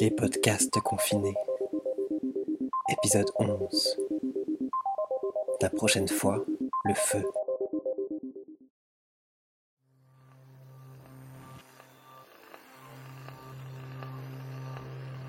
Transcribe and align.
Les 0.00 0.10
podcasts 0.10 0.80
confinés. 0.80 1.34
Épisode 2.88 3.30
11. 3.38 3.98
La 5.60 5.70
prochaine 5.70 6.08
fois, 6.08 6.44
le 6.84 6.94
feu. 6.94 7.24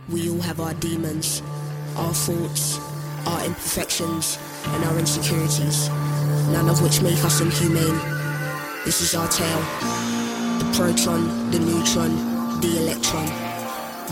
We 0.10 0.30
all 0.30 0.42
have 0.42 0.60
our 0.60 0.74
demons, 0.76 1.42
our 1.98 2.14
faults, 2.14 2.80
our 3.28 3.46
imperfections, 3.46 4.38
and 4.68 4.84
our 4.86 4.98
insecurities, 5.00 5.90
none 6.52 6.70
of 6.70 6.82
which 6.82 7.02
make 7.02 7.24
us 7.24 7.42
inhumane. 7.42 8.00
This 8.86 9.02
is 9.02 9.16
our 9.16 9.28
tale. 9.28 9.64
The 10.60 10.72
proton, 10.74 11.52
the 11.52 11.60
neutron, 11.60 12.60
the 12.60 12.78
electron, 12.84 13.43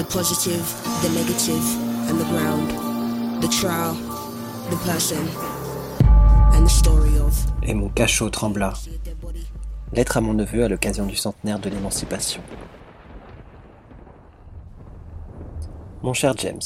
the 0.02 0.08
positive, 0.12 0.66
the 1.04 1.10
negative, 1.10 1.64
and 2.10 2.20
the 2.20 2.26
ground, 2.26 2.70
the 3.40 3.48
trial, 3.48 3.94
the 4.72 4.78
person, 4.78 5.24
and 6.54 6.66
the 6.66 6.70
story 6.70 7.20
of. 7.20 7.34
Et 7.62 7.76
mon 7.76 7.90
cachot 7.90 8.32
trembla. 8.32 8.74
Lettre 9.94 10.18
à 10.18 10.22
mon 10.22 10.34
neveu 10.34 10.64
à 10.64 10.70
l'occasion 10.70 11.06
du 11.06 11.16
centenaire 11.16 11.60
de 11.60 11.70
l'émancipation. 11.70 12.42
Mon 16.02 16.14
cher 16.14 16.36
James, 16.38 16.62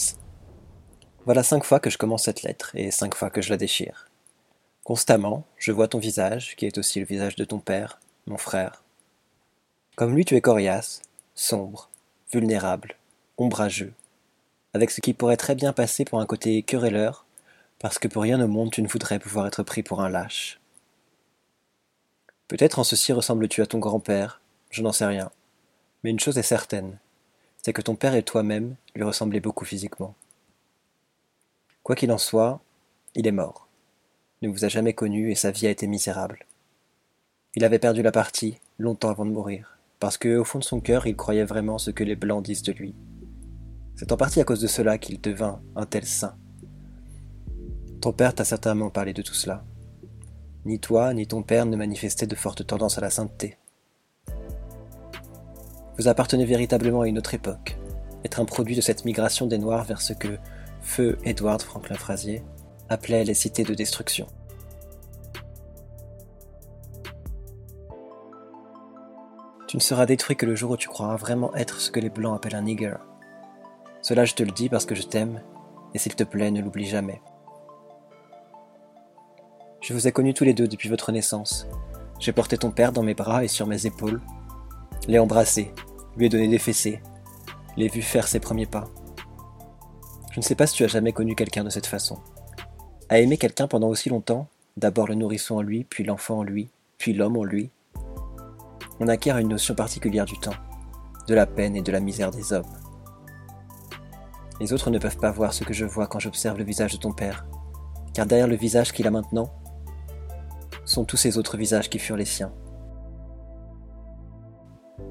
voilà 1.25 1.43
cinq 1.43 1.65
fois 1.65 1.81
que 1.81 1.89
je 1.89 1.97
commence 1.97 2.23
cette 2.23 2.43
lettre 2.43 2.71
et 2.73 2.89
cinq 2.89 3.15
fois 3.15 3.29
que 3.29 3.41
je 3.41 3.49
la 3.49 3.57
déchire. 3.57 4.07
Constamment, 4.85 5.43
je 5.57 5.73
vois 5.73 5.89
ton 5.89 5.99
visage, 5.99 6.55
qui 6.55 6.67
est 6.67 6.77
aussi 6.77 7.01
le 7.01 7.05
visage 7.05 7.35
de 7.35 7.43
ton 7.43 7.59
père, 7.59 7.99
mon 8.27 8.37
frère. 8.37 8.83
Comme 9.97 10.15
lui, 10.15 10.23
tu 10.23 10.35
es 10.35 10.41
coriace, 10.41 11.01
sombre, 11.33 11.89
vulnérable, 12.31 12.95
ombrageux, 13.37 13.93
avec 14.73 14.91
ce 14.91 15.01
qui 15.01 15.13
pourrait 15.13 15.37
très 15.37 15.55
bien 15.55 15.73
passer 15.73 16.05
pour 16.05 16.19
un 16.19 16.25
côté 16.25 16.61
querelleur, 16.63 17.25
parce 17.79 17.99
que 17.99 18.07
pour 18.07 18.23
rien 18.23 18.41
au 18.41 18.47
monde 18.47 18.71
tu 18.71 18.81
ne 18.81 18.87
voudrais 18.87 19.19
pouvoir 19.19 19.47
être 19.47 19.63
pris 19.63 19.83
pour 19.83 20.01
un 20.01 20.09
lâche. 20.09 20.59
Peut-être 22.47 22.79
en 22.79 22.83
ceci 22.83 23.11
ressembles-tu 23.11 23.61
à 23.61 23.65
ton 23.65 23.79
grand-père, 23.79 24.41
je 24.69 24.81
n'en 24.81 24.91
sais 24.91 25.05
rien. 25.05 25.31
Mais 26.03 26.11
une 26.11 26.19
chose 26.19 26.37
est 26.37 26.43
certaine, 26.43 26.97
c'est 27.63 27.73
que 27.73 27.81
ton 27.81 27.95
père 27.95 28.13
et 28.13 28.23
toi-même 28.23 28.75
lui 28.93 29.03
ressemblaient 29.03 29.39
beaucoup 29.39 29.65
physiquement. 29.65 30.13
Quoi 31.81 31.95
qu'il 31.95 32.11
en 32.11 32.17
soit, 32.17 32.61
il 33.15 33.27
est 33.27 33.31
mort, 33.31 33.67
ne 34.41 34.49
vous 34.49 34.65
a 34.65 34.67
jamais 34.67 34.93
connu 34.93 35.31
et 35.31 35.35
sa 35.35 35.51
vie 35.51 35.65
a 35.67 35.71
été 35.71 35.87
misérable. 35.87 36.45
Il 37.55 37.63
avait 37.63 37.79
perdu 37.79 38.01
la 38.01 38.11
partie 38.11 38.59
longtemps 38.77 39.09
avant 39.09 39.25
de 39.25 39.31
mourir, 39.31 39.77
parce 39.99 40.17
que 40.17 40.37
au 40.37 40.43
fond 40.43 40.59
de 40.59 40.63
son 40.63 40.81
cœur 40.81 41.07
il 41.07 41.15
croyait 41.15 41.45
vraiment 41.45 41.77
ce 41.77 41.89
que 41.89 42.03
les 42.03 42.15
blancs 42.15 42.43
disent 42.43 42.63
de 42.63 42.73
lui. 42.73 42.93
C'est 43.95 44.11
en 44.11 44.17
partie 44.17 44.41
à 44.41 44.43
cause 44.43 44.59
de 44.59 44.67
cela 44.67 44.97
qu'il 44.97 45.21
devint 45.21 45.61
un 45.75 45.85
tel 45.85 46.05
saint. 46.05 46.35
Ton 48.01 48.11
père 48.11 48.35
t'a 48.35 48.43
certainement 48.43 48.89
parlé 48.89 49.13
de 49.13 49.21
tout 49.21 49.33
cela. 49.33 49.63
Ni 50.65 50.79
toi, 50.79 51.13
ni 51.13 51.27
ton 51.27 51.43
père 51.43 51.65
ne 51.65 51.77
manifestaient 51.77 52.27
de 52.27 52.35
fortes 52.35 52.67
tendances 52.67 52.97
à 52.97 53.01
la 53.01 53.09
sainteté. 53.09 53.57
Vous 55.97 56.09
appartenez 56.09 56.43
véritablement 56.43 57.01
à 57.01 57.07
une 57.07 57.17
autre 57.17 57.33
époque, 57.33 57.77
être 58.25 58.41
un 58.41 58.45
produit 58.45 58.75
de 58.75 58.81
cette 58.81 59.05
migration 59.05 59.47
des 59.47 59.57
Noirs 59.57 59.85
vers 59.85 60.01
ce 60.01 60.11
que 60.11 60.37
Feu 60.81 61.17
Edward 61.23 61.61
Franklin 61.61 61.95
Frazier 61.95 62.43
appelait 62.89 63.23
les 63.23 63.33
cités 63.33 63.63
de 63.63 63.73
destruction. 63.73 64.27
Tu 69.67 69.77
ne 69.77 69.81
seras 69.81 70.05
détruit 70.05 70.35
que 70.35 70.45
le 70.45 70.55
jour 70.55 70.71
où 70.71 70.77
tu 70.77 70.89
croiras 70.89 71.15
vraiment 71.15 71.55
être 71.55 71.79
ce 71.79 71.91
que 71.91 72.01
les 72.01 72.09
Blancs 72.09 72.35
appellent 72.35 72.55
un 72.55 72.63
nigger. 72.63 72.95
Cela 74.05 74.23
je 74.23 74.35
te 74.35 74.43
le 74.43 74.51
dis 74.51 74.69
parce 74.69 74.85
que 74.85 74.93
je 74.93 75.01
t'aime, 75.01 75.41
et 75.95 75.97
s'il 75.97 76.13
te 76.13 76.23
plaît, 76.23 76.51
ne 76.51 76.61
l'oublie 76.61 76.85
jamais. 76.85 77.23
Je 79.81 79.95
vous 79.95 80.07
ai 80.07 80.11
connus 80.11 80.35
tous 80.35 80.43
les 80.43 80.53
deux 80.53 80.67
depuis 80.67 80.89
votre 80.89 81.11
naissance. 81.11 81.65
J'ai 82.19 82.31
porté 82.31 82.55
ton 82.55 82.69
père 82.69 82.91
dans 82.91 83.01
mes 83.01 83.15
bras 83.15 83.43
et 83.43 83.47
sur 83.47 83.65
mes 83.65 83.87
épaules, 83.87 84.21
l'ai 85.07 85.17
embrassé, 85.17 85.73
lui 86.17 86.27
ai 86.27 86.29
donné 86.29 86.47
des 86.47 86.59
fessées, 86.59 87.01
l'ai 87.77 87.87
vu 87.87 88.03
faire 88.03 88.27
ses 88.27 88.39
premiers 88.39 88.67
pas. 88.67 88.83
Je 90.33 90.39
ne 90.39 90.43
sais 90.43 90.53
pas 90.53 90.67
si 90.67 90.75
tu 90.75 90.83
as 90.83 90.87
jamais 90.87 91.11
connu 91.11 91.33
quelqu'un 91.33 91.63
de 91.63 91.71
cette 91.71 91.87
façon. 91.87 92.19
À 93.09 93.17
aimer 93.17 93.37
quelqu'un 93.37 93.67
pendant 93.67 93.87
aussi 93.87 94.09
longtemps, 94.09 94.47
d'abord 94.77 95.07
le 95.07 95.15
nourrisson 95.15 95.55
en 95.55 95.61
lui, 95.63 95.83
puis 95.83 96.03
l'enfant 96.03 96.37
en 96.37 96.43
lui, 96.43 96.69
puis 96.99 97.13
l'homme 97.13 97.37
en 97.37 97.43
lui, 97.43 97.71
on 98.99 99.07
acquiert 99.07 99.39
une 99.39 99.49
notion 99.49 99.73
particulière 99.73 100.25
du 100.25 100.37
temps, 100.37 100.53
de 101.27 101.33
la 101.33 101.47
peine 101.47 101.75
et 101.75 101.81
de 101.81 101.91
la 101.91 102.01
misère 102.01 102.29
des 102.29 102.53
hommes. 102.53 102.71
Les 104.59 104.71
autres 104.71 104.89
ne 104.89 104.99
peuvent 104.99 105.17
pas 105.17 105.31
voir 105.31 105.53
ce 105.53 105.63
que 105.63 105.73
je 105.73 105.85
vois 105.85 106.07
quand 106.07 106.19
j'observe 106.19 106.57
le 106.57 106.63
visage 106.63 106.93
de 106.93 106.97
ton 106.97 107.11
père, 107.11 107.45
car 108.13 108.25
derrière 108.25 108.47
le 108.47 108.55
visage 108.55 108.93
qu'il 108.93 109.07
a 109.07 109.11
maintenant, 109.11 109.53
sont 110.85 111.03
tous 111.03 111.17
ces 111.17 111.37
autres 111.37 111.57
visages 111.57 111.89
qui 111.89 111.99
furent 111.99 112.15
les 112.15 112.25
siens. 112.25 112.53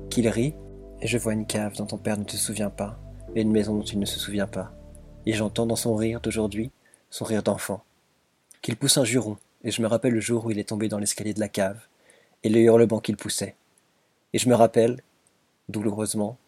Qu'il 0.08 0.28
rit, 0.28 0.54
et 1.02 1.06
je 1.06 1.18
vois 1.18 1.34
une 1.34 1.46
cave 1.46 1.76
dont 1.76 1.86
ton 1.86 1.98
père 1.98 2.16
ne 2.16 2.24
te 2.24 2.36
souvient 2.36 2.70
pas, 2.70 2.98
et 3.34 3.42
une 3.42 3.52
maison 3.52 3.76
dont 3.76 3.84
il 3.84 3.98
ne 3.98 4.06
se 4.06 4.18
souvient 4.18 4.46
pas. 4.46 4.72
Et 5.26 5.32
j'entends 5.32 5.66
dans 5.66 5.76
son 5.76 5.94
rire 5.94 6.20
d'aujourd'hui 6.20 6.70
son 7.10 7.24
rire 7.24 7.42
d'enfant. 7.42 7.82
Qu'il 8.62 8.76
pousse 8.76 8.98
un 8.98 9.04
juron, 9.04 9.36
et 9.62 9.70
je 9.70 9.82
me 9.82 9.86
rappelle 9.86 10.14
le 10.14 10.20
jour 10.20 10.46
où 10.46 10.50
il 10.50 10.58
est 10.58 10.68
tombé 10.68 10.88
dans 10.88 10.98
l'escalier 10.98 11.34
de 11.34 11.40
la 11.40 11.48
cave, 11.48 11.80
et 12.42 12.48
le 12.48 12.60
hurlement 12.60 13.00
qu'il 13.00 13.16
poussait. 13.16 13.56
Et 14.32 14.38
je 14.38 14.48
me 14.48 14.54
rappelle, 14.54 15.00
douloureusement, 15.68 16.38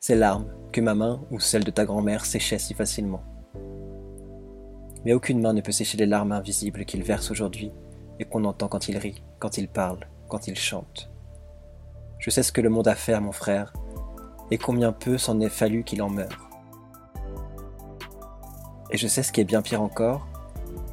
ces 0.00 0.14
larmes 0.14 0.52
que 0.72 0.80
ma 0.80 0.94
main 0.94 1.20
ou 1.30 1.40
celle 1.40 1.64
de 1.64 1.70
ta 1.70 1.84
grand-mère 1.84 2.24
séchait 2.24 2.58
si 2.58 2.74
facilement. 2.74 3.22
Mais 5.04 5.12
aucune 5.12 5.40
main 5.40 5.52
ne 5.52 5.60
peut 5.60 5.72
sécher 5.72 5.96
les 5.96 6.06
larmes 6.06 6.32
invisibles 6.32 6.84
qu'il 6.84 7.02
verse 7.02 7.30
aujourd'hui 7.30 7.72
et 8.18 8.24
qu'on 8.24 8.44
entend 8.44 8.68
quand 8.68 8.88
il 8.88 8.98
rit, 8.98 9.22
quand 9.38 9.58
il 9.58 9.68
parle, 9.68 10.06
quand 10.28 10.48
il 10.48 10.56
chante. 10.56 11.10
Je 12.18 12.30
sais 12.30 12.42
ce 12.42 12.52
que 12.52 12.60
le 12.60 12.70
monde 12.70 12.88
a 12.88 12.94
fait 12.94 13.18
mon 13.20 13.32
frère, 13.32 13.72
et 14.50 14.58
combien 14.58 14.92
peu 14.92 15.18
s'en 15.18 15.40
est 15.40 15.48
fallu 15.48 15.84
qu'il 15.84 16.02
en 16.02 16.08
meure. 16.08 16.50
Et 18.90 18.96
je 18.96 19.06
sais 19.06 19.22
ce 19.22 19.32
qui 19.32 19.40
est 19.40 19.44
bien 19.44 19.62
pire 19.62 19.82
encore, 19.82 20.26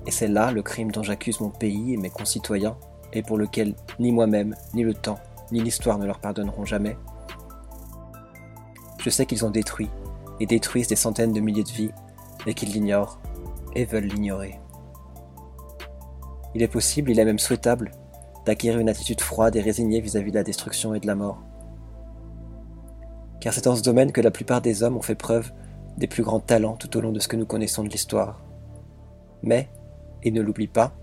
et 0.05 0.11
c'est 0.11 0.27
là 0.27 0.51
le 0.51 0.61
crime 0.61 0.91
dont 0.91 1.03
j'accuse 1.03 1.39
mon 1.39 1.49
pays 1.49 1.93
et 1.93 1.97
mes 1.97 2.09
concitoyens, 2.09 2.77
et 3.13 3.21
pour 3.21 3.37
lequel 3.37 3.75
ni 3.99 4.11
moi-même, 4.11 4.55
ni 4.73 4.83
le 4.83 4.93
temps, 4.93 5.19
ni 5.51 5.61
l'histoire 5.61 5.97
ne 5.97 6.05
leur 6.05 6.19
pardonneront 6.19 6.65
jamais. 6.65 6.97
Je 9.03 9.09
sais 9.09 9.25
qu'ils 9.25 9.45
ont 9.45 9.51
détruit, 9.51 9.89
et 10.39 10.45
détruisent 10.45 10.87
des 10.87 10.95
centaines 10.95 11.33
de 11.33 11.41
milliers 11.41 11.65
de 11.65 11.69
vies, 11.69 11.91
et 12.47 12.53
qu'ils 12.53 12.71
l'ignorent, 12.71 13.19
et 13.75 13.83
veulent 13.83 14.05
l'ignorer. 14.05 14.59
Il 16.55 16.63
est 16.63 16.69
possible, 16.69 17.11
il 17.11 17.19
est 17.19 17.25
même 17.25 17.39
souhaitable, 17.39 17.91
d'acquérir 18.45 18.79
une 18.79 18.87
attitude 18.87 19.19
froide 19.19 19.57
et 19.57 19.61
résignée 19.61 19.99
vis-à-vis 19.99 20.31
de 20.31 20.37
la 20.37 20.43
destruction 20.43 20.93
et 20.93 21.01
de 21.01 21.07
la 21.07 21.15
mort. 21.15 21.43
Car 23.41 23.53
c'est 23.53 23.65
dans 23.65 23.75
ce 23.75 23.83
domaine 23.83 24.13
que 24.13 24.21
la 24.21 24.31
plupart 24.31 24.61
des 24.61 24.83
hommes 24.83 24.95
ont 24.95 25.01
fait 25.01 25.15
preuve 25.15 25.51
des 25.97 26.07
plus 26.07 26.23
grands 26.23 26.39
talents 26.39 26.77
tout 26.77 26.95
au 26.95 27.01
long 27.01 27.11
de 27.11 27.19
ce 27.19 27.27
que 27.27 27.35
nous 27.35 27.45
connaissons 27.45 27.83
de 27.83 27.89
l'histoire. 27.89 28.41
Mais, 29.41 29.69
et 30.23 30.31
ne 30.31 30.41
l'oublie 30.41 30.67
pas, 30.67 30.93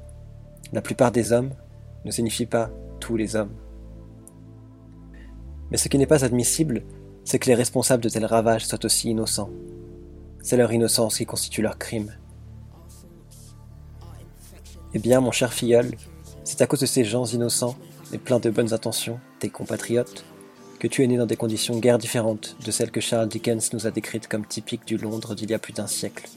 la 0.72 0.80
plupart 0.80 1.12
des 1.12 1.32
hommes 1.32 1.50
ne 2.06 2.10
signifie 2.10 2.46
pas 2.46 2.70
tous 2.98 3.16
les 3.16 3.36
hommes. 3.36 3.52
Mais 5.70 5.76
ce 5.76 5.88
qui 5.88 5.98
n'est 5.98 6.06
pas 6.06 6.24
admissible, 6.24 6.82
c'est 7.24 7.38
que 7.38 7.46
les 7.46 7.54
responsables 7.54 8.02
de 8.02 8.08
tels 8.08 8.24
ravages 8.24 8.66
soient 8.66 8.84
aussi 8.84 9.10
innocents. 9.10 9.50
C'est 10.42 10.56
leur 10.56 10.72
innocence 10.72 11.18
qui 11.18 11.26
constitue 11.26 11.62
leur 11.62 11.78
crime. 11.78 12.12
Eh 14.94 14.98
bien, 14.98 15.20
mon 15.20 15.30
cher 15.30 15.52
filleul, 15.52 15.92
c'est 16.44 16.62
à 16.62 16.66
cause 16.66 16.80
de 16.80 16.86
ces 16.86 17.04
gens 17.04 17.24
innocents 17.26 17.76
et 18.12 18.18
pleins 18.18 18.40
de 18.40 18.50
bonnes 18.50 18.72
intentions, 18.72 19.20
tes 19.38 19.50
compatriotes, 19.50 20.24
que 20.80 20.88
tu 20.88 21.04
es 21.04 21.06
né 21.06 21.16
dans 21.16 21.26
des 21.26 21.36
conditions 21.36 21.78
guère 21.78 21.98
différentes 21.98 22.56
de 22.64 22.70
celles 22.70 22.90
que 22.90 23.00
Charles 23.00 23.28
Dickens 23.28 23.72
nous 23.72 23.86
a 23.86 23.90
décrites 23.90 24.26
comme 24.26 24.46
typiques 24.46 24.86
du 24.86 24.96
Londres 24.96 25.34
d'il 25.34 25.50
y 25.50 25.54
a 25.54 25.58
plus 25.58 25.74
d'un 25.74 25.86
siècle. 25.86 26.28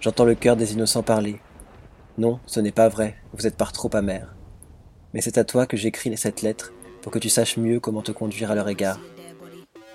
J'entends 0.00 0.24
le 0.24 0.36
cœur 0.36 0.56
des 0.56 0.74
innocents 0.74 1.02
parler. 1.02 1.40
Non, 2.18 2.38
ce 2.46 2.60
n'est 2.60 2.72
pas 2.72 2.88
vrai, 2.88 3.16
vous 3.32 3.46
êtes 3.46 3.56
par 3.56 3.72
trop 3.72 3.90
amer. 3.94 4.34
Mais 5.12 5.20
c'est 5.20 5.38
à 5.38 5.44
toi 5.44 5.66
que 5.66 5.76
j'écris 5.76 6.16
cette 6.16 6.42
lettre 6.42 6.72
pour 7.02 7.10
que 7.10 7.18
tu 7.18 7.28
saches 7.28 7.56
mieux 7.56 7.80
comment 7.80 8.02
te 8.02 8.12
conduire 8.12 8.50
à 8.50 8.54
leur 8.54 8.68
égard. 8.68 9.00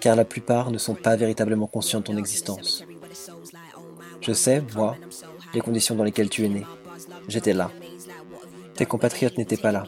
Car 0.01 0.15
la 0.15 0.25
plupart 0.25 0.71
ne 0.71 0.77
sont 0.77 0.95
pas 0.95 1.15
véritablement 1.15 1.67
conscients 1.67 1.99
de 1.99 2.05
ton 2.05 2.17
existence. 2.17 2.83
Je 4.19 4.33
sais, 4.33 4.61
moi, 4.75 4.97
les 5.53 5.61
conditions 5.61 5.95
dans 5.95 6.03
lesquelles 6.03 6.29
tu 6.29 6.43
es 6.43 6.49
né. 6.49 6.65
J'étais 7.29 7.53
là. 7.53 7.71
Tes 8.75 8.85
compatriotes 8.85 9.37
n'étaient 9.37 9.55
pas 9.55 9.71
là, 9.71 9.85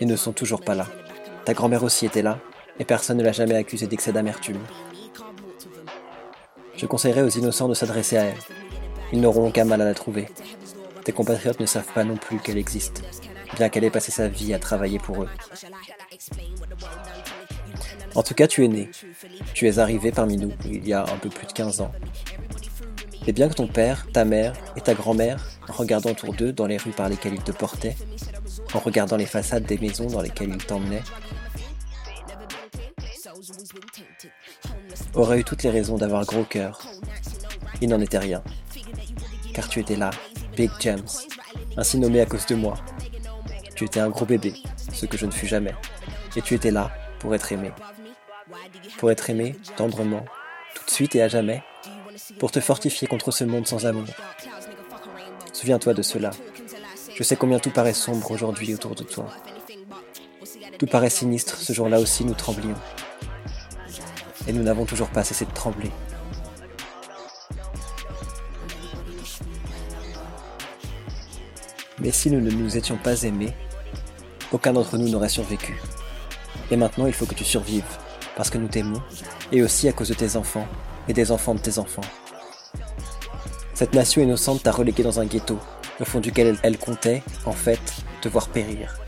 et 0.00 0.06
ne 0.06 0.16
sont 0.16 0.32
toujours 0.32 0.62
pas 0.62 0.74
là. 0.74 0.86
Ta 1.44 1.52
grand-mère 1.52 1.84
aussi 1.84 2.06
était 2.06 2.22
là, 2.22 2.38
et 2.78 2.84
personne 2.84 3.18
ne 3.18 3.22
l'a 3.22 3.32
jamais 3.32 3.56
accusée 3.56 3.86
d'excès 3.86 4.12
d'amertume. 4.12 4.60
Je 6.76 6.86
conseillerais 6.86 7.22
aux 7.22 7.28
innocents 7.28 7.68
de 7.68 7.74
s'adresser 7.74 8.16
à 8.16 8.24
elle. 8.24 8.61
Ils 9.12 9.20
n'auront 9.20 9.48
aucun 9.48 9.64
mal 9.64 9.80
à 9.80 9.84
la 9.84 9.94
trouver. 9.94 10.28
Tes 11.04 11.12
compatriotes 11.12 11.60
ne 11.60 11.66
savent 11.66 11.92
pas 11.94 12.04
non 12.04 12.16
plus 12.16 12.38
qu'elle 12.38 12.58
existe, 12.58 13.02
bien 13.56 13.68
qu'elle 13.68 13.84
ait 13.84 13.90
passé 13.90 14.12
sa 14.12 14.28
vie 14.28 14.54
à 14.54 14.58
travailler 14.58 14.98
pour 14.98 15.22
eux. 15.22 15.28
En 18.14 18.22
tout 18.22 18.34
cas, 18.34 18.46
tu 18.46 18.64
es 18.64 18.68
né. 18.68 18.90
Tu 19.54 19.68
es 19.68 19.78
arrivé 19.78 20.12
parmi 20.12 20.36
nous 20.36 20.52
il 20.64 20.86
y 20.86 20.92
a 20.92 21.02
un 21.02 21.18
peu 21.18 21.28
plus 21.28 21.46
de 21.46 21.52
15 21.52 21.80
ans. 21.80 21.92
Et 23.26 23.32
bien 23.32 23.48
que 23.48 23.54
ton 23.54 23.68
père, 23.68 24.06
ta 24.12 24.24
mère 24.24 24.54
et 24.76 24.80
ta 24.80 24.94
grand-mère, 24.94 25.48
en 25.68 25.72
regardant 25.72 26.10
autour 26.10 26.34
d'eux 26.34 26.52
dans 26.52 26.66
les 26.66 26.76
rues 26.76 26.90
par 26.90 27.08
lesquelles 27.08 27.34
ils 27.34 27.42
te 27.42 27.52
portaient, 27.52 27.96
en 28.74 28.80
regardant 28.80 29.16
les 29.16 29.26
façades 29.26 29.64
des 29.64 29.78
maisons 29.78 30.06
dans 30.06 30.20
lesquelles 30.20 30.50
ils 30.50 30.64
t'emmenaient, 30.64 31.02
auraient 35.14 35.40
eu 35.40 35.44
toutes 35.44 35.62
les 35.62 35.70
raisons 35.70 35.98
d'avoir 35.98 36.24
gros 36.24 36.44
cœur. 36.44 36.80
Il 37.80 37.88
n'en 37.88 38.00
était 38.00 38.18
rien. 38.18 38.42
Car 39.54 39.68
tu 39.68 39.80
étais 39.80 39.96
là, 39.96 40.10
Big 40.56 40.70
James, 40.80 41.06
ainsi 41.76 41.98
nommé 41.98 42.20
à 42.20 42.26
cause 42.26 42.46
de 42.46 42.54
moi. 42.54 42.74
Tu 43.74 43.84
étais 43.84 44.00
un 44.00 44.08
gros 44.08 44.24
bébé, 44.24 44.54
ce 44.92 45.06
que 45.06 45.16
je 45.16 45.26
ne 45.26 45.30
fus 45.30 45.46
jamais. 45.46 45.74
Et 46.36 46.42
tu 46.42 46.54
étais 46.54 46.70
là 46.70 46.90
pour 47.18 47.34
être 47.34 47.52
aimé. 47.52 47.72
Pour 48.98 49.10
être 49.10 49.28
aimé 49.30 49.56
tendrement, 49.76 50.24
tout 50.74 50.84
de 50.84 50.90
suite 50.90 51.14
et 51.16 51.22
à 51.22 51.28
jamais, 51.28 51.62
pour 52.38 52.50
te 52.50 52.60
fortifier 52.60 53.08
contre 53.08 53.30
ce 53.30 53.44
monde 53.44 53.66
sans 53.66 53.86
amour. 53.86 54.06
Souviens-toi 55.52 55.94
de 55.94 56.02
cela. 56.02 56.30
Je 57.14 57.22
sais 57.22 57.36
combien 57.36 57.58
tout 57.58 57.70
paraît 57.70 57.92
sombre 57.92 58.30
aujourd'hui 58.30 58.74
autour 58.74 58.94
de 58.94 59.04
toi. 59.04 59.26
Tout 60.78 60.86
paraît 60.86 61.10
sinistre, 61.10 61.56
ce 61.56 61.72
jour-là 61.72 62.00
aussi 62.00 62.24
nous 62.24 62.34
tremblions. 62.34 62.76
Et 64.48 64.52
nous 64.52 64.62
n'avons 64.62 64.86
toujours 64.86 65.08
pas 65.08 65.22
cessé 65.22 65.44
de 65.44 65.52
trembler. 65.52 65.90
Mais 72.02 72.10
si 72.10 72.32
nous 72.32 72.40
ne 72.40 72.50
nous 72.50 72.76
étions 72.76 72.96
pas 72.96 73.22
aimés, 73.22 73.54
aucun 74.50 74.72
d'entre 74.72 74.98
nous 74.98 75.08
n'aurait 75.08 75.28
survécu. 75.28 75.80
Et 76.72 76.76
maintenant, 76.76 77.06
il 77.06 77.12
faut 77.12 77.26
que 77.26 77.34
tu 77.34 77.44
survives, 77.44 77.96
parce 78.36 78.50
que 78.50 78.58
nous 78.58 78.66
t'aimons, 78.66 79.00
et 79.52 79.62
aussi 79.62 79.88
à 79.88 79.92
cause 79.92 80.08
de 80.08 80.14
tes 80.14 80.34
enfants, 80.34 80.66
et 81.06 81.12
des 81.12 81.30
enfants 81.30 81.54
de 81.54 81.60
tes 81.60 81.78
enfants. 81.78 82.02
Cette 83.72 83.94
nation 83.94 84.20
innocente 84.20 84.64
t'a 84.64 84.72
relégué 84.72 85.04
dans 85.04 85.20
un 85.20 85.26
ghetto, 85.26 85.60
au 86.00 86.04
fond 86.04 86.18
duquel 86.18 86.56
elle 86.64 86.76
comptait, 86.76 87.22
en 87.46 87.52
fait, 87.52 87.80
te 88.20 88.28
voir 88.28 88.48
périr. 88.48 88.98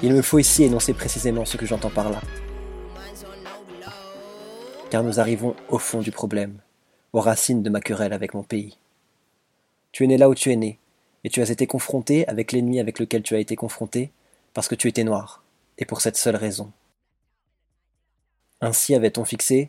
Il 0.00 0.12
me 0.12 0.22
faut 0.22 0.38
ici 0.38 0.62
énoncer 0.62 0.94
précisément 0.94 1.44
ce 1.44 1.56
que 1.56 1.66
j'entends 1.66 1.90
par 1.90 2.10
là. 2.10 2.20
Car 4.90 5.02
nous 5.02 5.18
arrivons 5.18 5.56
au 5.68 5.78
fond 5.78 6.00
du 6.00 6.12
problème, 6.12 6.58
aux 7.12 7.20
racines 7.20 7.64
de 7.64 7.70
ma 7.70 7.80
querelle 7.80 8.12
avec 8.12 8.34
mon 8.34 8.44
pays. 8.44 8.76
Tu 9.90 10.04
es 10.04 10.06
né 10.06 10.16
là 10.16 10.28
où 10.28 10.36
tu 10.36 10.52
es 10.52 10.56
né, 10.56 10.78
et 11.28 11.30
tu 11.30 11.42
as 11.42 11.50
été 11.50 11.66
confronté 11.66 12.26
avec 12.26 12.52
l'ennemi 12.52 12.80
avec 12.80 12.98
lequel 12.98 13.22
tu 13.22 13.34
as 13.34 13.38
été 13.38 13.54
confronté 13.54 14.10
parce 14.54 14.66
que 14.66 14.74
tu 14.74 14.88
étais 14.88 15.04
noir, 15.04 15.42
et 15.76 15.84
pour 15.84 16.00
cette 16.00 16.16
seule 16.16 16.36
raison. 16.36 16.72
Ainsi 18.62 18.94
avait-on 18.94 19.26
fixé, 19.26 19.68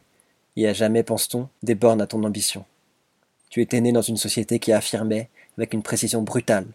et 0.55 0.69
à 0.69 0.71
jamais 0.71 1.03
pense-t-on, 1.03 1.49
des 1.61 1.75
bornes 1.75 1.99
à 1.99 2.07
ton 2.07 2.23
ambition. 2.23 2.63
Tu 3.49 3.61
étais 3.61 3.81
né 3.81 3.91
dans 3.91 4.01
une 4.01 4.15
société 4.15 4.59
qui 4.59 4.71
affirmait, 4.71 5.27
avec 5.57 5.73
une 5.73 5.83
précision 5.83 6.21
brutale, 6.21 6.67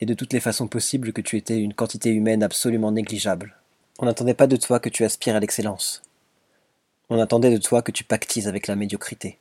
et 0.00 0.06
de 0.06 0.14
toutes 0.14 0.32
les 0.32 0.40
façons 0.40 0.68
possibles 0.68 1.12
que 1.12 1.20
tu 1.20 1.36
étais 1.36 1.60
une 1.60 1.74
quantité 1.74 2.08
humaine 2.08 2.42
absolument 2.42 2.92
négligeable. 2.92 3.56
On 3.98 4.06
n'attendait 4.06 4.32
pas 4.32 4.46
de 4.46 4.56
toi 4.56 4.80
que 4.80 4.88
tu 4.88 5.04
aspires 5.04 5.36
à 5.36 5.40
l'excellence. 5.40 6.00
On 7.10 7.20
attendait 7.20 7.50
de 7.50 7.58
toi 7.58 7.82
que 7.82 7.92
tu 7.92 8.04
pactises 8.04 8.48
avec 8.48 8.68
la 8.68 8.76
médiocrité. 8.76 9.38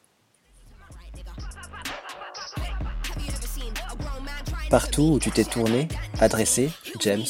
Partout 4.70 5.14
où 5.14 5.20
tu 5.20 5.32
t'es 5.32 5.44
tourné, 5.44 5.88
adressé, 6.20 6.70
James, 7.00 7.26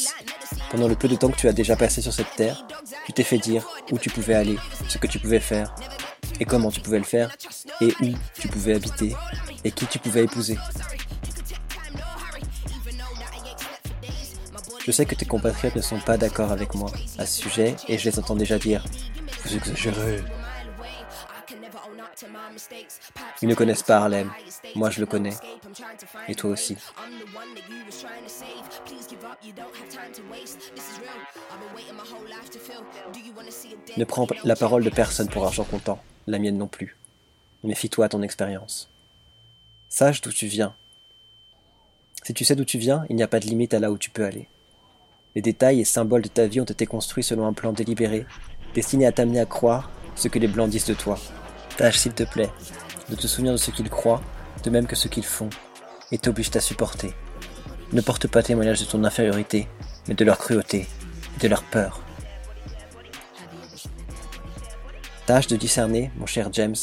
pendant 0.70 0.88
le 0.88 0.94
peu 0.94 1.08
de 1.08 1.16
temps 1.16 1.30
que 1.30 1.36
tu 1.36 1.48
as 1.48 1.52
déjà 1.52 1.74
passé 1.74 2.02
sur 2.02 2.12
cette 2.12 2.34
terre, 2.36 2.66
tu 3.06 3.12
t'es 3.12 3.22
fait 3.22 3.38
dire 3.38 3.66
où 3.90 3.98
tu 3.98 4.10
pouvais 4.10 4.34
aller, 4.34 4.56
ce 4.88 4.98
que 4.98 5.06
tu 5.06 5.18
pouvais 5.18 5.40
faire, 5.40 5.74
et 6.38 6.44
comment 6.44 6.70
tu 6.70 6.80
pouvais 6.80 6.98
le 6.98 7.04
faire, 7.04 7.34
et 7.80 7.94
où 8.02 8.12
tu 8.34 8.48
pouvais 8.48 8.74
habiter, 8.74 9.14
et 9.64 9.70
qui 9.70 9.86
tu 9.86 9.98
pouvais 9.98 10.24
épouser. 10.24 10.58
Je 14.84 14.92
sais 14.92 15.06
que 15.06 15.14
tes 15.14 15.26
compatriotes 15.26 15.76
ne 15.76 15.82
sont 15.82 16.00
pas 16.00 16.16
d'accord 16.16 16.52
avec 16.52 16.74
moi 16.74 16.90
à 17.18 17.24
ce 17.24 17.42
sujet, 17.42 17.76
et 17.88 17.96
je 17.96 18.08
les 18.08 18.18
entends 18.18 18.36
déjà 18.36 18.58
dire 18.58 18.84
Vous 19.44 19.56
exagérez. 19.56 20.22
Ils 23.42 23.48
ne 23.48 23.54
connaissent 23.54 23.82
pas 23.82 23.98
Harlem. 23.98 24.30
Moi, 24.74 24.90
je 24.90 25.00
le 25.00 25.06
connais. 25.06 25.34
Et 26.28 26.34
toi 26.34 26.50
aussi. 26.50 26.76
Ne 34.00 34.06
prends 34.06 34.26
la 34.44 34.56
parole 34.56 34.82
de 34.82 34.88
personne 34.88 35.28
pour 35.28 35.44
argent 35.44 35.64
comptant, 35.64 36.02
la 36.26 36.38
mienne 36.38 36.56
non 36.56 36.68
plus. 36.68 36.96
Méfie-toi 37.64 38.06
à 38.06 38.08
ton 38.08 38.22
expérience. 38.22 38.88
Sache 39.90 40.22
d'où 40.22 40.32
tu 40.32 40.46
viens. 40.46 40.74
Si 42.22 42.32
tu 42.32 42.46
sais 42.46 42.56
d'où 42.56 42.64
tu 42.64 42.78
viens, 42.78 43.04
il 43.10 43.16
n'y 43.16 43.22
a 43.22 43.28
pas 43.28 43.40
de 43.40 43.44
limite 43.44 43.74
à 43.74 43.78
là 43.78 43.92
où 43.92 43.98
tu 43.98 44.08
peux 44.08 44.24
aller. 44.24 44.48
Les 45.34 45.42
détails 45.42 45.80
et 45.80 45.84
symboles 45.84 46.22
de 46.22 46.28
ta 46.28 46.46
vie 46.46 46.62
ont 46.62 46.64
été 46.64 46.86
construits 46.86 47.22
selon 47.22 47.46
un 47.46 47.52
plan 47.52 47.74
délibéré, 47.74 48.24
destiné 48.72 49.04
à 49.04 49.12
t'amener 49.12 49.40
à 49.40 49.44
croire 49.44 49.90
ce 50.16 50.28
que 50.28 50.38
les 50.38 50.48
blancs 50.48 50.70
disent 50.70 50.86
de 50.86 50.94
toi. 50.94 51.18
Tâche, 51.76 51.98
s'il 51.98 52.14
te 52.14 52.24
plaît, 52.24 52.48
de 53.10 53.16
te 53.16 53.26
souvenir 53.26 53.52
de 53.52 53.58
ce 53.58 53.70
qu'ils 53.70 53.90
croient, 53.90 54.22
de 54.64 54.70
même 54.70 54.86
que 54.86 54.96
ce 54.96 55.08
qu'ils 55.08 55.26
font, 55.26 55.50
et 56.10 56.16
t'oblige 56.16 56.56
à 56.56 56.60
supporter. 56.60 57.12
Ne 57.92 58.00
porte 58.00 58.28
pas 58.28 58.42
témoignage 58.42 58.80
de 58.80 58.86
ton 58.86 59.04
infériorité, 59.04 59.68
mais 60.08 60.14
de 60.14 60.24
leur 60.24 60.38
cruauté, 60.38 60.86
de 61.42 61.48
leur 61.48 61.64
peur. 61.64 62.00
Tâche 65.30 65.46
de 65.46 65.54
discerner, 65.54 66.10
mon 66.18 66.26
cher 66.26 66.48
James, 66.50 66.74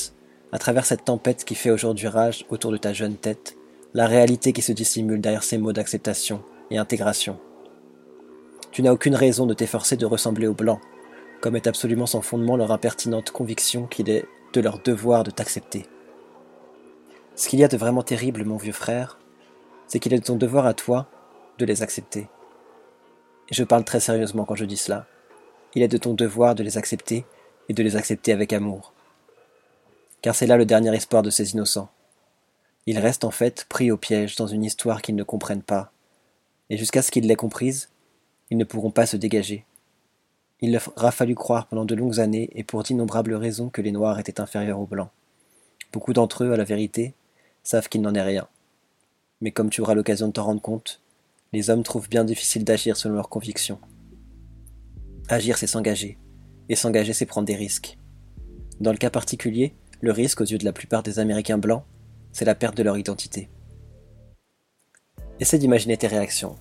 à 0.54 0.58
travers 0.58 0.86
cette 0.86 1.04
tempête 1.04 1.44
qui 1.44 1.54
fait 1.54 1.70
aujourd'hui 1.70 2.08
rage 2.08 2.46
autour 2.48 2.72
de 2.72 2.78
ta 2.78 2.94
jeune 2.94 3.18
tête, 3.18 3.58
la 3.94 4.08
réalité 4.08 4.54
qui 4.54 4.62
se 4.62 4.72
dissimule 4.72 5.20
derrière 5.20 5.44
ces 5.44 5.58
mots 5.58 5.74
d'acceptation 5.74 6.42
et 6.72 6.78
intégration. 6.78 7.42
Tu 8.72 8.82
n'as 8.84 8.94
aucune 8.94 9.16
raison 9.16 9.48
de 9.48 9.54
t'efforcer 9.54 9.98
de 9.98 10.06
ressembler 10.06 10.48
aux 10.48 10.54
Blancs, 10.54 10.80
comme 11.42 11.58
est 11.58 11.68
absolument 11.68 12.06
sans 12.06 12.22
fondement 12.22 12.56
leur 12.56 12.72
impertinente 12.72 13.32
conviction 13.32 13.86
qu'il 13.86 14.10
est 14.10 14.24
de 14.54 14.62
leur 14.62 14.80
devoir 14.80 15.26
de 15.26 15.32
t'accepter. 15.32 15.86
Ce 17.36 17.50
qu'il 17.50 17.60
y 17.60 17.66
a 17.66 17.68
de 17.68 17.76
vraiment 17.76 18.02
terrible, 18.02 18.46
mon 18.46 18.56
vieux 18.56 18.72
frère, 18.72 19.20
c'est 19.88 20.00
qu'il 20.00 20.14
est 20.14 20.20
de 20.20 20.24
ton 20.24 20.38
devoir 20.38 20.68
à 20.68 20.74
toi 20.74 21.10
de 21.58 21.66
les 21.66 21.84
accepter. 21.84 22.30
Et 23.50 23.54
je 23.54 23.66
parle 23.66 23.84
très 23.84 24.00
sérieusement 24.00 24.46
quand 24.46 24.56
je 24.56 24.64
dis 24.64 24.78
cela. 24.78 25.06
Il 25.76 25.84
est 25.84 25.90
de 25.90 25.98
ton 25.98 26.14
devoir 26.14 26.56
de 26.56 26.64
les 26.64 26.78
accepter 26.78 27.26
et 27.70 27.74
de 27.74 27.84
les 27.84 27.96
accepter 27.96 28.32
avec 28.32 28.54
amour. 28.54 28.94
Car 30.22 30.36
c'est 30.36 30.48
là 30.48 30.58
le 30.58 30.66
dernier 30.66 30.96
espoir 30.96 31.24
de 31.24 31.30
ces 31.30 31.52
innocents. 31.52 31.90
Ils 32.86 33.00
restent 33.00 33.26
en 33.26 33.32
fait 33.32 33.66
pris 33.70 33.92
au 33.92 33.98
piège 33.98 34.36
dans 34.36 34.48
une 34.48 34.64
histoire 34.64 35.02
qu'ils 35.02 35.16
ne 35.16 35.24
comprennent 35.24 35.62
pas, 35.62 35.92
et 36.70 36.78
jusqu'à 36.78 37.02
ce 37.02 37.12
qu'ils 37.12 37.28
l'aient 37.28 37.36
comprise, 37.36 37.90
ils 38.50 38.58
ne 38.58 38.64
pourront 38.64 38.92
pas 38.92 39.06
se 39.06 39.18
dégager. 39.18 39.66
Il 40.62 40.72
leur 40.72 40.92
aura 40.96 41.12
fallu 41.12 41.36
croire 41.36 41.68
pendant 41.68 41.86
de 41.86 41.96
longues 41.96 42.20
années 42.20 42.50
et 42.54 42.64
pour 42.64 42.84
d'innombrables 42.84 43.36
raisons 43.36 43.70
que 43.70 43.82
les 43.82 43.92
Noirs 43.92 44.20
étaient 44.20 44.42
inférieurs 44.42 44.80
aux 44.80 44.88
Blancs. 44.88 45.10
Beaucoup 45.92 46.14
d'entre 46.14 46.44
eux, 46.44 46.54
à 46.54 46.58
la 46.58 46.64
vérité, 46.64 47.14
savent 47.64 47.90
qu'il 47.90 48.02
n'en 48.02 48.16
est 48.16 48.22
rien. 48.22 48.48
Mais 49.42 49.52
comme 49.52 49.70
tu 49.70 49.82
auras 49.82 49.94
l'occasion 49.94 50.28
de 50.28 50.34
t'en 50.34 50.46
rendre 50.46 50.62
compte, 50.62 51.00
les 51.54 51.70
hommes 51.70 51.84
trouvent 51.84 52.10
bien 52.10 52.24
difficile 52.24 52.64
d'agir 52.64 52.98
selon 52.98 53.16
leurs 53.16 53.30
convictions. 53.30 53.80
Agir, 55.30 55.58
c'est 55.58 55.68
s'engager, 55.68 56.18
et 56.70 56.76
s'engager, 56.76 57.14
c'est 57.14 57.26
prendre 57.26 57.48
des 57.48 57.56
risques. 57.56 57.98
Dans 58.80 58.92
le 58.92 58.98
cas 58.98 59.10
particulier, 59.10 59.74
le 60.02 60.12
risque, 60.12 60.42
aux 60.42 60.46
yeux 60.46 60.58
de 60.58 60.66
la 60.66 60.74
plupart 60.74 61.04
des 61.04 61.20
Américains 61.20 61.58
blancs, 61.58 61.84
c'est 62.32 62.46
la 62.46 62.56
perte 62.56 62.78
de 62.78 62.84
leur 62.84 62.98
identité. 62.98 63.50
Essaie 65.40 65.58
d'imaginer 65.58 65.98
tes 65.98 66.08
réactions. 66.08 66.56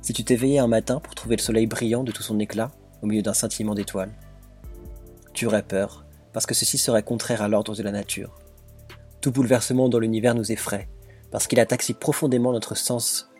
Si 0.00 0.12
tu 0.12 0.24
t'éveillais 0.24 0.58
un 0.58 0.68
matin 0.68 1.00
pour 1.00 1.14
trouver 1.14 1.36
le 1.36 1.42
soleil 1.42 1.66
brillant 1.66 2.04
de 2.04 2.12
tout 2.12 2.22
son 2.22 2.38
éclat, 2.38 2.70
au 3.02 3.06
milieu 3.06 3.22
d'un 3.22 3.34
scintillement 3.34 3.74
d'étoiles. 3.74 4.12
Tu 5.34 5.46
aurais 5.46 5.62
peur, 5.62 6.04
parce 6.32 6.46
que 6.46 6.54
ceci 6.54 6.78
serait 6.78 7.02
contraire 7.02 7.42
à 7.42 7.48
l'ordre 7.48 7.74
de 7.74 7.82
la 7.82 7.92
nature. 7.92 8.38
Tout 9.20 9.32
bouleversement 9.32 9.88
dans 9.88 9.98
l'univers 9.98 10.34
nous 10.34 10.52
effraie, 10.52 10.88
parce 11.30 11.46
qu'il 11.46 11.60
attaque 11.60 11.82
si 11.82 11.94
profondément 11.94 12.52
notre 12.52 12.76
sens 12.76 13.30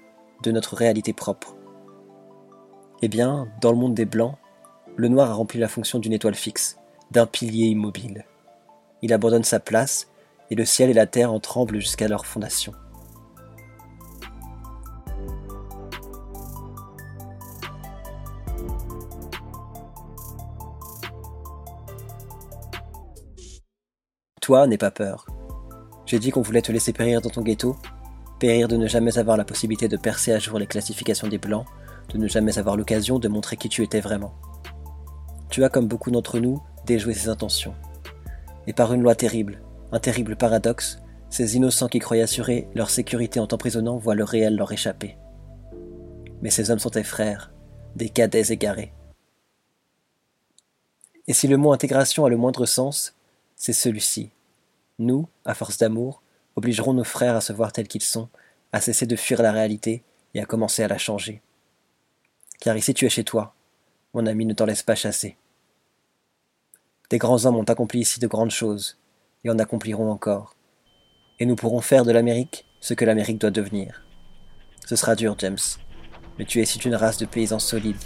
de 0.42 0.50
notre 0.50 0.74
réalité 0.74 1.12
propre. 1.12 1.56
Eh 3.02 3.08
bien, 3.08 3.48
dans 3.60 3.72
le 3.72 3.78
monde 3.78 3.94
des 3.94 4.04
Blancs, 4.04 4.36
le 4.96 5.08
noir 5.08 5.30
a 5.30 5.34
rempli 5.34 5.58
la 5.58 5.68
fonction 5.68 5.98
d'une 5.98 6.12
étoile 6.12 6.34
fixe, 6.34 6.76
d'un 7.10 7.26
pilier 7.26 7.66
immobile. 7.66 8.26
Il 9.00 9.12
abandonne 9.12 9.44
sa 9.44 9.60
place, 9.60 10.08
et 10.50 10.54
le 10.54 10.64
ciel 10.64 10.90
et 10.90 10.94
la 10.94 11.06
terre 11.06 11.32
en 11.32 11.40
tremblent 11.40 11.80
jusqu'à 11.80 12.08
leur 12.08 12.26
fondation. 12.26 12.72
Toi, 24.40 24.66
n'aie 24.66 24.76
pas 24.76 24.90
peur. 24.90 25.24
J'ai 26.04 26.18
dit 26.18 26.30
qu'on 26.30 26.42
voulait 26.42 26.62
te 26.62 26.72
laisser 26.72 26.92
périr 26.92 27.22
dans 27.22 27.30
ton 27.30 27.42
ghetto. 27.42 27.76
Périr 28.40 28.66
de 28.68 28.76
ne 28.76 28.88
jamais 28.88 29.16
avoir 29.16 29.36
la 29.36 29.44
possibilité 29.44 29.88
de 29.88 29.96
percer 29.96 30.32
à 30.32 30.38
jour 30.38 30.58
les 30.58 30.66
classifications 30.66 31.28
des 31.28 31.38
blancs, 31.38 31.64
de 32.10 32.18
ne 32.18 32.26
jamais 32.26 32.58
avoir 32.58 32.76
l'occasion 32.76 33.20
de 33.20 33.28
montrer 33.28 33.56
qui 33.56 33.68
tu 33.68 33.82
étais 33.84 34.00
vraiment. 34.00 34.34
Tu 35.52 35.62
as, 35.64 35.68
comme 35.68 35.86
beaucoup 35.86 36.10
d'entre 36.10 36.38
nous, 36.38 36.62
déjoué 36.86 37.12
ses 37.12 37.28
intentions. 37.28 37.74
Et 38.66 38.72
par 38.72 38.94
une 38.94 39.02
loi 39.02 39.14
terrible, 39.14 39.60
un 39.92 40.00
terrible 40.00 40.34
paradoxe, 40.34 40.98
ces 41.28 41.56
innocents 41.56 41.88
qui 41.88 41.98
croyaient 41.98 42.22
assurer 42.22 42.68
leur 42.74 42.88
sécurité 42.88 43.38
en 43.38 43.46
t'emprisonnant 43.46 43.98
voient 43.98 44.14
le 44.14 44.24
réel 44.24 44.56
leur 44.56 44.72
échapper. 44.72 45.18
Mais 46.40 46.48
ces 46.48 46.70
hommes 46.70 46.78
sont 46.78 46.88
tes 46.88 47.02
frères, 47.02 47.52
des 47.96 48.08
cadets 48.08 48.50
égarés. 48.50 48.94
Et 51.26 51.34
si 51.34 51.48
le 51.48 51.58
mot 51.58 51.74
intégration 51.74 52.24
a 52.24 52.30
le 52.30 52.38
moindre 52.38 52.64
sens, 52.64 53.14
c'est 53.54 53.74
celui-ci. 53.74 54.30
Nous, 54.98 55.28
à 55.44 55.52
force 55.52 55.76
d'amour, 55.76 56.22
obligerons 56.56 56.94
nos 56.94 57.04
frères 57.04 57.36
à 57.36 57.42
se 57.42 57.52
voir 57.52 57.72
tels 57.72 57.88
qu'ils 57.88 58.00
sont, 58.00 58.30
à 58.72 58.80
cesser 58.80 59.04
de 59.04 59.16
fuir 59.16 59.42
la 59.42 59.52
réalité 59.52 60.02
et 60.32 60.40
à 60.40 60.46
commencer 60.46 60.82
à 60.82 60.88
la 60.88 60.96
changer. 60.96 61.42
Car 62.58 62.74
ici 62.74 62.94
tu 62.94 63.04
es 63.04 63.10
chez 63.10 63.24
toi, 63.24 63.54
mon 64.14 64.24
ami 64.24 64.46
ne 64.46 64.54
t'en 64.54 64.64
laisse 64.64 64.82
pas 64.82 64.94
chasser. 64.94 65.36
Des 67.12 67.18
grands 67.18 67.44
hommes 67.44 67.56
ont 67.56 67.64
accompli 67.64 68.00
ici 68.00 68.20
de 68.20 68.26
grandes 68.26 68.52
choses, 68.52 68.96
et 69.44 69.50
en 69.50 69.58
accompliront 69.58 70.10
encore. 70.10 70.56
Et 71.40 71.44
nous 71.44 71.56
pourrons 71.56 71.82
faire 71.82 72.06
de 72.06 72.10
l'Amérique 72.10 72.64
ce 72.80 72.94
que 72.94 73.04
l'Amérique 73.04 73.38
doit 73.38 73.50
devenir. 73.50 74.02
Ce 74.86 74.96
sera 74.96 75.14
dur, 75.14 75.36
James, 75.38 75.58
mais 76.38 76.46
tu 76.46 76.58
es 76.58 76.62
issu 76.62 76.78
d'une 76.78 76.94
race 76.94 77.18
de 77.18 77.26
paysans 77.26 77.58
solides, 77.58 78.02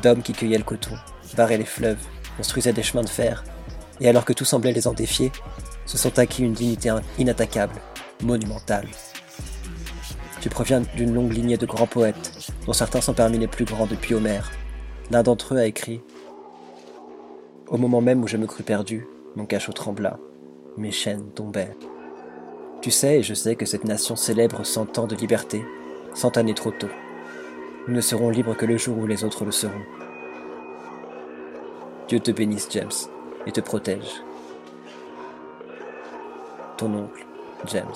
d'hommes 0.00 0.22
qui 0.22 0.32
cueillaient 0.32 0.58
le 0.58 0.62
coton, 0.62 0.94
barraient 1.36 1.58
les 1.58 1.64
fleuves, 1.64 2.06
construisaient 2.36 2.72
des 2.72 2.84
chemins 2.84 3.02
de 3.02 3.08
fer, 3.08 3.42
et 4.00 4.08
alors 4.08 4.24
que 4.24 4.32
tout 4.32 4.44
semblait 4.44 4.70
les 4.70 4.86
en 4.86 4.92
défier, 4.92 5.32
se 5.84 5.98
sont 5.98 6.16
acquis 6.20 6.44
une 6.44 6.52
dignité 6.52 6.94
inattaquable, 7.18 7.80
monumentale. 8.22 8.86
Tu 10.40 10.50
proviens 10.50 10.82
d'une 10.94 11.12
longue 11.12 11.32
lignée 11.32 11.56
de 11.56 11.66
grands 11.66 11.88
poètes, 11.88 12.52
dont 12.64 12.72
certains 12.72 13.00
sont 13.00 13.12
parmi 13.12 13.38
les 13.38 13.48
plus 13.48 13.64
grands 13.64 13.86
depuis 13.86 14.14
Homère. 14.14 14.52
L'un 15.10 15.24
d'entre 15.24 15.54
eux 15.54 15.58
a 15.58 15.66
écrit 15.66 16.00
Au 17.68 17.78
moment 17.78 18.00
même 18.00 18.22
où 18.22 18.28
je 18.28 18.36
me 18.36 18.46
crus 18.46 18.64
perdu, 18.64 19.08
mon 19.34 19.44
cachot 19.44 19.72
trembla, 19.72 20.20
mes 20.76 20.92
chaînes 20.92 21.30
tombèrent. 21.34 21.74
Tu 22.80 22.92
sais 22.92 23.18
et 23.18 23.22
je 23.24 23.34
sais 23.34 23.56
que 23.56 23.66
cette 23.66 23.84
nation 23.84 24.14
célèbre 24.14 24.64
cent 24.64 24.98
ans 24.98 25.08
de 25.08 25.16
liberté, 25.16 25.64
cent 26.14 26.36
années 26.36 26.54
trop 26.54 26.70
tôt. 26.70 26.90
Nous 27.88 27.94
ne 27.94 28.00
serons 28.00 28.30
libres 28.30 28.56
que 28.56 28.66
le 28.66 28.76
jour 28.76 28.96
où 28.96 29.06
les 29.08 29.24
autres 29.24 29.44
le 29.44 29.50
seront. 29.50 29.82
Dieu 32.06 32.20
te 32.20 32.30
bénisse, 32.30 32.68
James, 32.70 32.88
et 33.46 33.52
te 33.52 33.60
protège. 33.60 34.22
Ton 36.76 36.94
oncle, 36.94 37.26
James. 37.66 37.94